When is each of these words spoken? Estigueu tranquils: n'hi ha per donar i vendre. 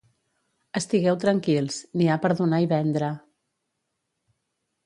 Estigueu 0.79 1.19
tranquils: 1.25 1.77
n'hi 2.01 2.09
ha 2.09 2.17
per 2.25 2.33
donar 2.41 2.63
i 2.65 2.71
vendre. 2.75 3.13